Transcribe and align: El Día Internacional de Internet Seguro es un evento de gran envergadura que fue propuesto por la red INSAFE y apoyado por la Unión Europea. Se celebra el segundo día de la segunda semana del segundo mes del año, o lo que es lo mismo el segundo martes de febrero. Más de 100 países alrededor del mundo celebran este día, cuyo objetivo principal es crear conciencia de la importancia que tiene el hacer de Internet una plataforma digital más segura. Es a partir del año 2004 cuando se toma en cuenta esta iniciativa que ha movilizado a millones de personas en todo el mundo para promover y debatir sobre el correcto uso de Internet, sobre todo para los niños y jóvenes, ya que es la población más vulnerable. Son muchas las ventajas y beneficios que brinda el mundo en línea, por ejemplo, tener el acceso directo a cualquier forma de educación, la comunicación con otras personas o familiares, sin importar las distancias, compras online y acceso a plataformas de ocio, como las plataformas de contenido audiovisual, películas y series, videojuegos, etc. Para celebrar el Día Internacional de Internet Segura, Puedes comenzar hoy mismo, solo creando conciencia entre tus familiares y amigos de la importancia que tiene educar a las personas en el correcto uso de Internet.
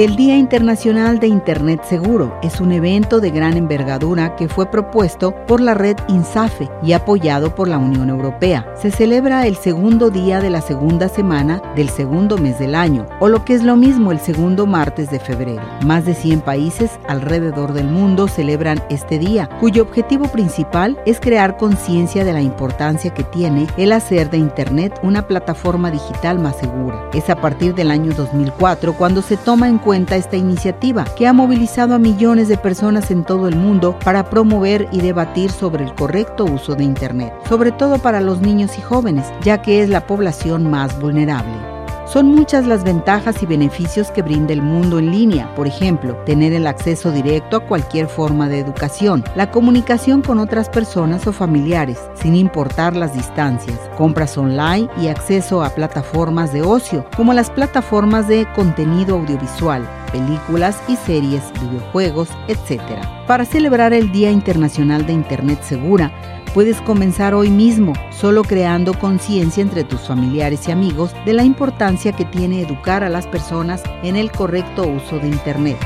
El 0.00 0.16
Día 0.16 0.38
Internacional 0.38 1.18
de 1.18 1.26
Internet 1.26 1.82
Seguro 1.84 2.34
es 2.42 2.62
un 2.62 2.72
evento 2.72 3.20
de 3.20 3.30
gran 3.30 3.58
envergadura 3.58 4.34
que 4.34 4.48
fue 4.48 4.64
propuesto 4.64 5.34
por 5.46 5.60
la 5.60 5.74
red 5.74 5.94
INSAFE 6.08 6.70
y 6.82 6.94
apoyado 6.94 7.54
por 7.54 7.68
la 7.68 7.76
Unión 7.76 8.08
Europea. 8.08 8.66
Se 8.80 8.90
celebra 8.90 9.46
el 9.46 9.56
segundo 9.56 10.08
día 10.08 10.40
de 10.40 10.48
la 10.48 10.62
segunda 10.62 11.10
semana 11.10 11.60
del 11.76 11.90
segundo 11.90 12.38
mes 12.38 12.58
del 12.58 12.76
año, 12.76 13.06
o 13.18 13.28
lo 13.28 13.44
que 13.44 13.52
es 13.52 13.62
lo 13.62 13.76
mismo 13.76 14.10
el 14.10 14.20
segundo 14.20 14.64
martes 14.64 15.10
de 15.10 15.20
febrero. 15.20 15.60
Más 15.84 16.06
de 16.06 16.14
100 16.14 16.40
países 16.40 16.92
alrededor 17.06 17.74
del 17.74 17.88
mundo 17.88 18.26
celebran 18.26 18.82
este 18.88 19.18
día, 19.18 19.50
cuyo 19.60 19.82
objetivo 19.82 20.28
principal 20.28 20.98
es 21.04 21.20
crear 21.20 21.58
conciencia 21.58 22.24
de 22.24 22.32
la 22.32 22.40
importancia 22.40 23.12
que 23.12 23.24
tiene 23.24 23.66
el 23.76 23.92
hacer 23.92 24.30
de 24.30 24.38
Internet 24.38 24.98
una 25.02 25.26
plataforma 25.26 25.90
digital 25.90 26.38
más 26.38 26.56
segura. 26.56 27.10
Es 27.12 27.28
a 27.28 27.36
partir 27.36 27.74
del 27.74 27.90
año 27.90 28.14
2004 28.14 28.94
cuando 28.94 29.20
se 29.20 29.36
toma 29.36 29.68
en 29.68 29.76
cuenta 29.76 29.89
esta 29.94 30.36
iniciativa 30.36 31.04
que 31.16 31.26
ha 31.26 31.32
movilizado 31.32 31.94
a 31.94 31.98
millones 31.98 32.48
de 32.48 32.56
personas 32.56 33.10
en 33.10 33.24
todo 33.24 33.48
el 33.48 33.56
mundo 33.56 33.98
para 34.04 34.30
promover 34.30 34.88
y 34.92 35.00
debatir 35.00 35.50
sobre 35.50 35.84
el 35.84 35.94
correcto 35.94 36.44
uso 36.44 36.74
de 36.74 36.84
Internet, 36.84 37.32
sobre 37.48 37.72
todo 37.72 37.98
para 37.98 38.20
los 38.20 38.40
niños 38.40 38.78
y 38.78 38.82
jóvenes, 38.82 39.26
ya 39.42 39.62
que 39.62 39.82
es 39.82 39.88
la 39.88 40.06
población 40.06 40.70
más 40.70 40.98
vulnerable. 41.00 41.69
Son 42.12 42.26
muchas 42.26 42.66
las 42.66 42.82
ventajas 42.82 43.40
y 43.40 43.46
beneficios 43.46 44.10
que 44.10 44.22
brinda 44.22 44.52
el 44.52 44.62
mundo 44.62 44.98
en 44.98 45.12
línea, 45.12 45.54
por 45.54 45.68
ejemplo, 45.68 46.16
tener 46.26 46.52
el 46.52 46.66
acceso 46.66 47.12
directo 47.12 47.56
a 47.56 47.60
cualquier 47.60 48.08
forma 48.08 48.48
de 48.48 48.58
educación, 48.58 49.22
la 49.36 49.52
comunicación 49.52 50.20
con 50.20 50.40
otras 50.40 50.68
personas 50.68 51.28
o 51.28 51.32
familiares, 51.32 52.00
sin 52.20 52.34
importar 52.34 52.96
las 52.96 53.14
distancias, 53.14 53.78
compras 53.96 54.36
online 54.36 54.88
y 55.00 55.06
acceso 55.06 55.62
a 55.62 55.70
plataformas 55.70 56.52
de 56.52 56.62
ocio, 56.62 57.06
como 57.16 57.32
las 57.32 57.48
plataformas 57.48 58.26
de 58.26 58.44
contenido 58.56 59.14
audiovisual, 59.14 59.88
películas 60.10 60.82
y 60.88 60.96
series, 60.96 61.44
videojuegos, 61.62 62.28
etc. 62.48 62.80
Para 63.28 63.44
celebrar 63.44 63.92
el 63.92 64.10
Día 64.10 64.32
Internacional 64.32 65.06
de 65.06 65.12
Internet 65.12 65.62
Segura, 65.62 66.10
Puedes 66.54 66.80
comenzar 66.80 67.32
hoy 67.32 67.48
mismo, 67.48 67.92
solo 68.10 68.42
creando 68.42 68.98
conciencia 68.98 69.62
entre 69.62 69.84
tus 69.84 70.00
familiares 70.00 70.66
y 70.66 70.72
amigos 70.72 71.14
de 71.24 71.32
la 71.32 71.44
importancia 71.44 72.10
que 72.10 72.24
tiene 72.24 72.60
educar 72.60 73.04
a 73.04 73.08
las 73.08 73.28
personas 73.28 73.84
en 74.02 74.16
el 74.16 74.32
correcto 74.32 74.82
uso 74.82 75.20
de 75.20 75.28
Internet. 75.28 75.78